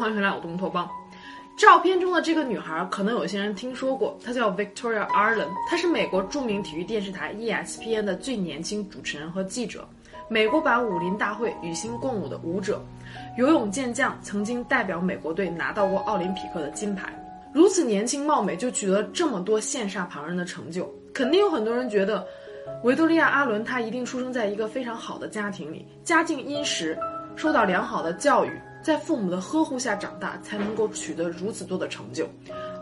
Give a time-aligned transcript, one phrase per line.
[0.00, 0.88] 环全两个乌托邦。
[1.56, 9.86] 照片中的这个女孩，可能有些人听说过，她叫 Victoria Arlen，她是美国著名体育电视台 ESPN 的最年轻主持人和记者，
[10.28, 12.82] 美国版武林大会与星共舞的舞者，
[13.36, 17.12] 游泳健将，曾经代表美国队拿到过奥林匹克的金牌。
[17.52, 22.26] 如此年轻貌美，就取得这么多羡煞旁人的成就，肯定有很多人觉得，
[22.84, 26.98] 维多利亚·阿伦她一定出生在一个非常好的家庭里，家境殷实，
[27.36, 28.52] 受到良好的教育。
[28.82, 32.26] 在父母的呵护下长大，才能够取得如此多的成就。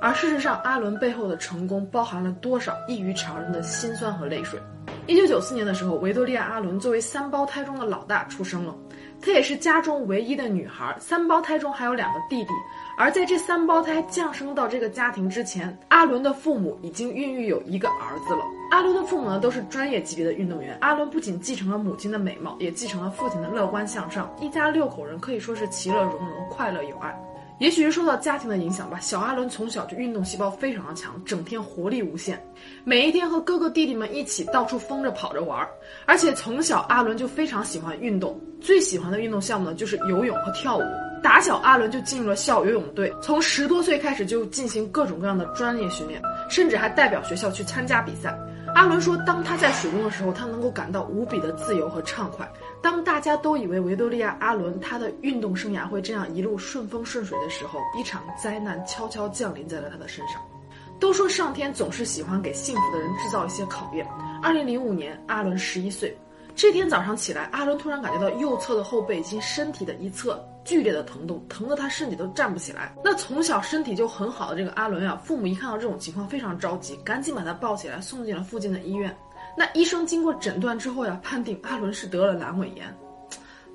[0.01, 4.61] 而事实上，阿伦背后的成功包含了多少异于常人的辛酸和泪水？
[5.07, 8.75] 一九九四年的时候，维多利亚·阿伦作为三胞胎中的老大出生了，
[9.21, 10.97] 她也是家中唯一的女孩。
[11.01, 12.51] 三胞胎中还有两个弟弟。
[12.97, 18.43] 而在这三胞胎降生到这个家庭之前，阿伦的父母已经孕育有一个儿子了。
[18.71, 20.77] 阿伦的父母呢都是专业级别的运动员。
[20.81, 27.19] 阿伦不仅继承了母亲的美貌，也继承了父亲的乐观向上，一家六口人可以说是其乐融融，快乐有爱。
[27.59, 32.41] 也许是受到家庭的影响吧，小阿伦从小就运动细胞非常的强，整天活力无限，
[32.85, 35.69] 每一天和哥哥弟弟们一起到处疯着跑着玩儿。
[36.07, 40.83] 而且从小阿伦就非常喜欢运动，最喜欢的运动项目呢就是游泳和跳舞。
[41.21, 48.39] 打小，阿伦就进入了校游泳队，从十多岁开始就进行各种各样的专业训练，甚至还代表学校去参加比赛。
[48.75, 52.51] 阿伦说，当他在水中的时候，他能够感到无比的自由和畅快。
[52.81, 60.41] 当大家都以为维多利亚·阿伦他的运动生涯会这样一路顺风顺水的时候，一场灾难悄悄降临在了他的身上。
[61.01, 64.07] 都说上天总是喜欢给幸福的人制造一些考验。
[64.43, 66.17] 二零零五年，阿伦十一岁，
[66.59, 70.45] 这天早上起来，阿伦突然感觉到右侧的后背以及身体的一侧。
[70.65, 72.93] 剧烈的疼痛，疼得他身体都站不起来。
[73.03, 79.17] 那从小身体就很好的这个阿伦啊，父母一看到这种情况非常着急，赶紧把他抱起来送进了附近的医院。
[79.57, 82.93] 那医生经过诊断之后呀，判定阿伦是得了阑尾炎。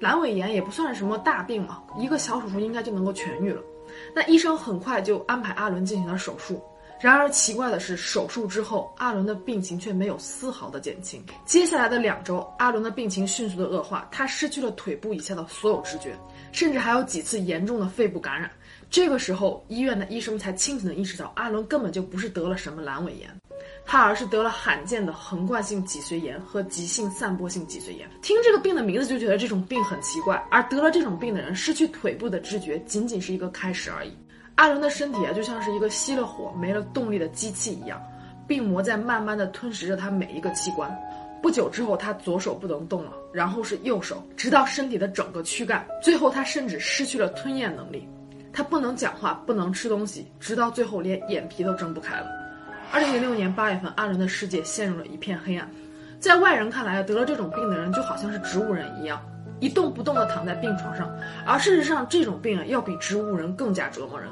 [0.02, 3.62] 阑尾炎也不算是什么大病嘛，一个小手术应该就能够痊愈了。
[4.14, 6.62] 那医生很快就安排阿伦进行了手术。
[7.04, 11.22] 然而奇怪的是，手术之后，阿伦的病情却没有丝毫的减轻。
[11.46, 16.18] 接下来的两周，阿伦的病情迅速的恶化，他失去了腿部以下的所有知觉，
[16.54, 18.50] 甚至还有几次严重的肺部感染。
[18.90, 23.30] 这个时候，医院的医生才清醒的意识到，阿伦根本就不是得了什么阑尾炎，
[23.86, 28.10] 他而是得了罕见的横贯性脊髓炎和急性散播性脊髓炎。
[28.22, 34.14] 听这个病的名字就觉得这种病很奇怪，而得了这种病的人失去腿部的知觉，仅仅是一个开始而已。
[34.56, 38.02] 阿伦的身体啊，就像是一个熄了火、没了动力的机器一样，
[38.48, 40.96] 病魔在慢慢的吞噬着他每一个器官。
[41.42, 48.08] 不久之后，他左手不能动了，然后是右手，直到身体的整个躯干，最后他甚至失去了吞咽能力。
[48.54, 52.28] 他不能讲话，不能吃东西，直到最后连眼皮都睁不开了。
[52.92, 55.68] 二零零六年八月份，阿伦的世界陷入了一片黑暗。
[56.20, 59.20] 在外人看来，得了这种病的人就好像是植物人一样。
[59.64, 61.10] 一动不动地躺在病床上，
[61.46, 64.30] 而事实上，这种病啊要比植物人更加折磨人。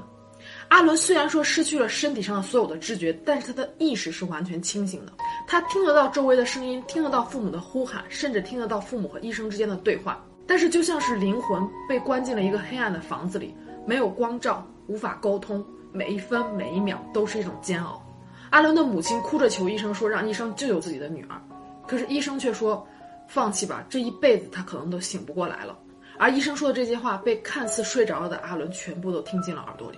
[0.68, 5.14] 阿伦虽然说失去了身体上的所有的知觉，但是他的意识是完全清醒的。
[5.48, 10.22] 他听得到周围的声音，听得到父母的呼喊，甚至听得到父母和医生之间的对话。
[10.46, 13.56] 但是就像是灵魂被关进了一个黑暗的房子里，
[13.88, 18.04] 没有光照，无法沟通，每一分每一秒都是一种煎熬。
[18.50, 21.40] 阿伦的母亲哭着求医生说，让医生救救自己的女儿，
[21.88, 22.86] 可是医生却说。
[23.34, 25.78] 放弃吧，这一辈子他可能都醒不过来了。
[26.18, 29.98] 而医生说的这些话被看似睡着了的阿伦全部都听进了耳朵里。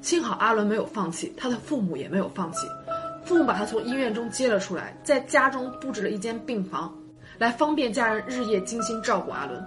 [0.00, 2.68] 幸好阿伦没有放弃，他的父母也没有放弃。
[3.24, 6.96] 父母把他从医院中接了出来，在家中布置了一间病房，
[7.38, 9.60] 来方便家人日夜精心照顾阿伦。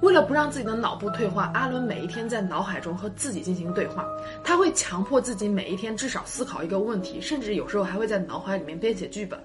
[0.00, 4.06] 为了不让自己的脑部退化，阿伦每一天在脑海中和自己进行对话。
[4.44, 9.38] 他会强迫自己每一天至少思考一个问题，甚至有时候还会在脑海里面编写剧本。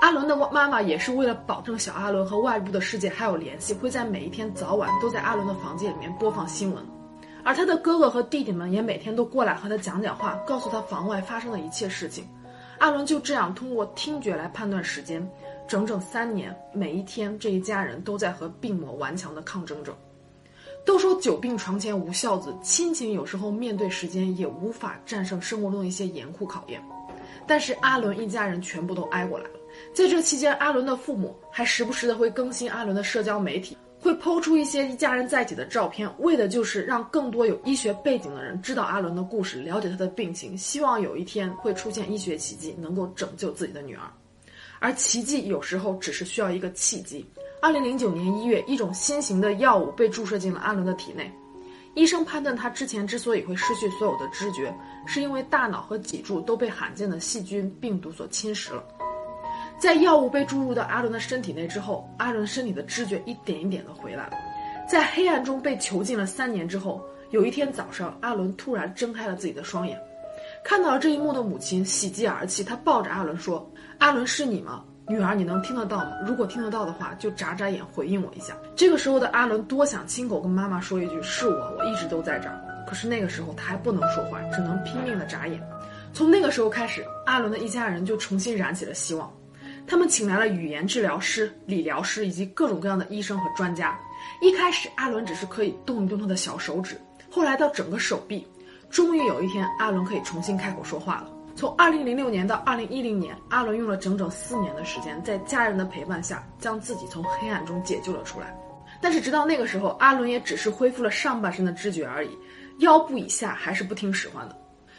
[0.00, 6.84] 阿伦的妈妈也是为了保证小阿伦和外部的世界还有联系，会在每一天早晚都在阿伦的房间里面播放新闻，
[7.42, 12.28] 而他的哥哥和弟弟们也每天都过来和他讲讲话，告诉他房外发生的一切事情。
[12.78, 15.26] 阿伦就这样通过听觉来判断时间，
[15.66, 19.96] 整整三年，每一天这一家人都在和病魔顽强的抗争着。
[20.84, 26.80] 都说久病床前无孝子，亲情有时候面对时间也无法战胜生活中的一些严酷考验，
[27.46, 29.50] 但是阿伦一家人全部都挨过来了。
[29.94, 44.02] 在这期间，阿伦的父母还时不时的会更新阿伦的社交媒体，会抛出一些一家人在一起的照片，为的就是让更多有医学背景的人知道阿伦的故事，了解他的病情，希望有一天会出现医学奇迹，能够拯救自己的女儿。
[44.78, 47.24] 而奇迹有时候只是需要一个契机。
[47.62, 51.32] 二零零九年一月，一种新型的药物被注射进了阿伦的体内，
[51.94, 54.72] 医生判断他之前之所以会失去所有的知觉，
[55.06, 58.84] 是因为大脑和脊柱都被罕见的细菌病毒所侵蚀了。
[59.78, 64.28] 在药物被注入到阿伦的身体内之后，阿伦身体的知觉一点一点的回来。
[64.88, 69.98] 在黑暗中被囚禁了三年之后，有一天早上，阿伦突然睁开了自己的双眼，
[70.64, 73.68] 看到了这一幕的母亲喜极而泣，她抱着阿伦说
[73.98, 74.82] ：“阿伦是你吗？
[75.08, 76.12] 女儿，你能听得到吗？
[76.26, 82.58] 如果听得到的话，就眨眨眼回应我一下。”这个时候的阿伦多想亲口跟妈妈说一句：“是我，我一直都在这儿。”
[82.88, 85.60] 可是那个时候他还不能说话，只能拼命的眨眼。
[86.14, 89.30] 从那个时候开始，阿伦的一家人就重新燃起了希望。
[89.86, 93.98] 他们请来了语言治疗师、理疗师以及各种各样的医生和专家。
[94.40, 97.00] 一开始，阿伦只是可以动一动他的小手指，
[97.30, 98.46] 后来到整个手臂。
[98.90, 101.30] 终于有一天，阿伦可以重新开口说话了。
[101.54, 108.56] 从2006年到2010年，阿伦用了整整四年的时间，在家人的陪伴下，将自己从黑暗中解救了出来。
[109.00, 112.30] 但是，直到那个时候，阿伦也只是恢复了上半身的知觉而已，
[112.78, 114.56] 腰部以下还是不听使唤的。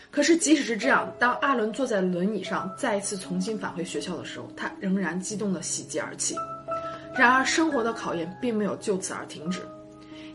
[0.09, 6.35] 可是，即使是这样，当阿伦坐在轮椅上再一次重新返回学校的时候，他仍然激动的喜极而泣。
[7.15, 9.61] 然而，生活的考验并没有就此而停止，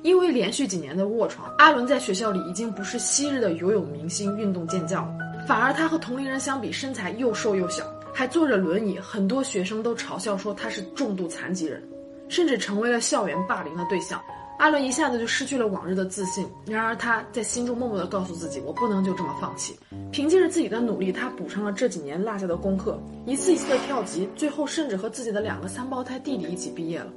[0.02, 5.14] 因为连续几年的卧床，阿伦在学校里已经不是昔日的游泳明星、运动健将了，
[5.48, 11.82] 反而他和同龄人相比，身材又瘦又小，还坐着轮椅，很多学生都嘲笑说他是重度残疾人，
[12.28, 14.20] 甚至成为了校园霸凌的对象。
[14.58, 19.76] 阿伦一下子就失去了往日的自信，然而他在心中默默地告诉自己：“我不能就这么放弃。”
[20.12, 27.08] 凭借着自己的努力，他补上了这几年落下的功课，一次一次的跳级，最后甚至和自己的两个三胞胎弟弟一起毕业了。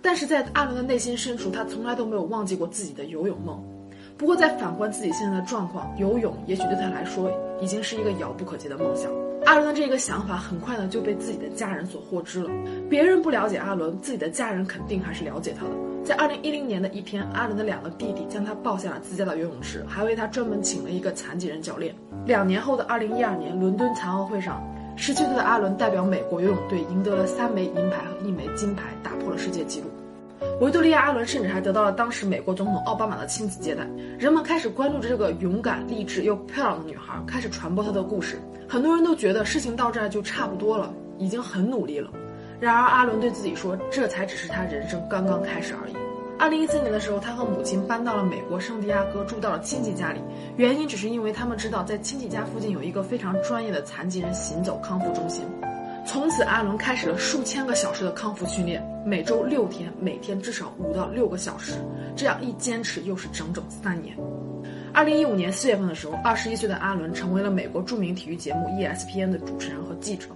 [0.00, 3.62] 但是在阿伦的内心深处，他从来都没有忘记过自己的游泳梦。
[4.16, 9.10] 不过，在反观自己现在的状况，游泳也许对他来说已经是一个遥不可及的梦想。
[9.46, 12.50] 阿伦的这个想法很快呢就被自己的家人所获知了。
[12.88, 15.70] 别人不了解阿伦，自己的家人肯定还是了解他的。
[16.04, 21.94] 在二零一零年的一天，阿伦的两个弟弟将他抱下了自家的游泳池，还为他专门请了一个残疾人教练。
[22.26, 24.62] 两年后的二零一二年伦敦残奥会上，
[24.96, 29.86] 十七岁的阿伦代表美国游泳队赢得了三枚银牌和一枚金牌，打破了世界纪录。
[30.60, 33.86] 维多利亚·阿伦甚至还得到了当时美国总统奥巴马的亲自接待。
[34.18, 38.40] 人们开始关注着这个勇敢、励志又漂亮的女孩，开始传播她的故事。
[38.68, 42.10] 很多人都觉得事情到这儿就差不多了，已经很努力了。
[42.60, 45.94] 然而，阿伦对自己说，这才只是他人生刚刚开始而已。
[46.40, 50.20] 二零一四年的时候，他和母亲搬到了美国圣地亚哥，住到了亲戚家里。
[50.56, 55.44] 原因只是因为他们知道，在亲戚家附近有一个非常专业的残疾人行走康复中心。
[56.38, 61.72] 自，阿伦开始了数千个小时的康复训练，每周六天，每天至少五到六个小时。
[62.14, 64.16] 这样一坚持，又是整整三年。
[64.94, 70.28] 二零一五年四月份的时候，二十一岁的阿伦成为了美国著名体育节目 ESPN 的主持人和记者。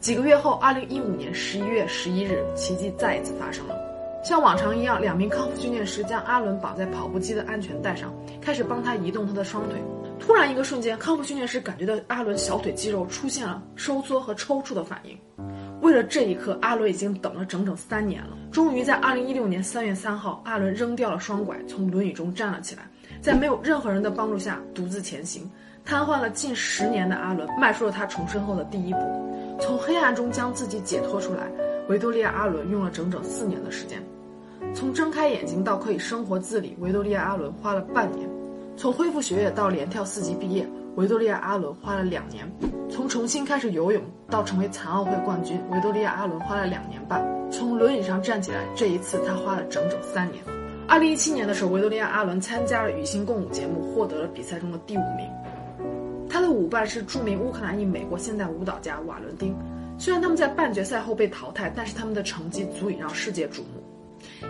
[0.00, 3.74] 几个月后，二零一五年十一月十一日，奇迹再一次发生了。
[4.22, 9.80] 像往常一样，两名康复训练师将阿伦绑在跑步机的安全带上，开始帮他移动他的双腿。
[10.18, 15.16] 突然，一个瞬间，康复训练师感觉到阿伦小腿肌肉出现了收缩和抽搐的反应。
[15.80, 18.36] 为了这一刻，阿伦已经等了整整三年了。
[18.50, 22.82] 终于在二零一六年三月三号，阿伦扔掉了双拐，从轮椅中站了起来，
[23.22, 25.48] 在没有任何人的帮助下独自前行。
[25.84, 28.98] 瘫痪了近十年的阿伦迈出了他重生后的第一步。
[29.60, 31.50] 从黑暗中将自己解脱出来，
[31.88, 34.02] 维多利亚·阿伦用了整整四年的时间。
[34.74, 38.28] 从睁开眼睛到可以生活自理，维多利亚·阿伦花了半年；
[38.78, 40.64] 从恢复学业到连跳四级毕业，
[40.94, 42.46] 维多利亚·阿伦花了两年；
[42.88, 47.20] 从重新开始游泳到成为残奥会冠军，维多利亚·阿伦花了两年半；
[47.50, 50.44] 从轮椅上站起来，这一次他花了整整三年。
[50.86, 55.28] 二零一七年的时候，维多利亚·阿伦参加了《与星共舞》节目，获得了比赛中的第五名。
[56.30, 59.56] 他的舞伴是著名乌克兰裔美国现代舞蹈家瓦伦丁。
[59.98, 63.82] 虽然他们在半决赛后被淘汰，但是他们的成绩足以让世界瞩目。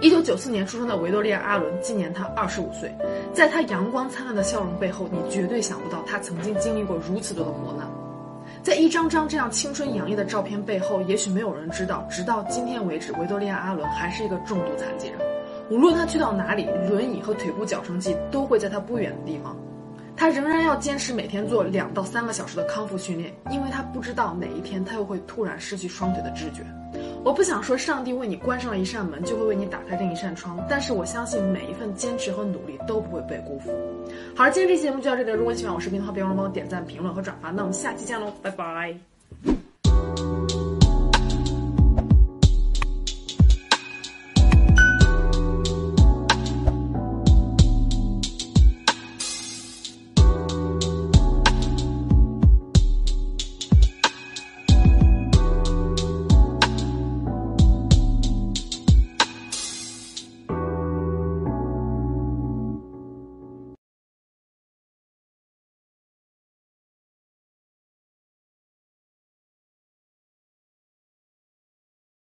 [0.00, 2.94] 一九九四年出生的维多利亚·阿伦，今年他二十五岁。
[3.32, 7.88] 在他阳光灿烂的笑容背后，你绝对想不到他曾经经历过如此多的磨难。
[8.62, 15.18] 在一张张这样青春洋溢的照片背后，也许没有人知道，直到今天为止，维多利亚·阿伦还是一个重度残疾人。
[15.70, 19.56] 无论他去到哪里，轮椅和腿部矫正器都会在他不远的地方。
[20.16, 26.62] 他仍然要坚持每天做两到三个小时的康复训练，因为他不知道哪一天他又会突然失去双腿的知觉。
[27.24, 33.70] 我不想说上帝为你关上了一扇门，就会为你打开另一扇窗，但是我相信每一份坚持和努力都不会被辜负。
[34.34, 35.30] 好了，今天这期节目就到这里。
[35.32, 37.50] 如果你喜欢我视频的话，别忘了帮我点赞、评论和转发。
[37.50, 39.17] 那我们下期见喽，拜拜。